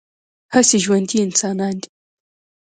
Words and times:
هسې 0.53 0.77
ژوندي 0.83 1.17
انسانان 1.25 1.75
دي 1.81 1.89